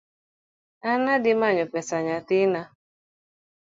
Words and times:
An 0.89 1.03
adhi 1.13 1.31
manyo 1.39 1.65
pesa 1.73 1.95
nyathina 2.05 2.61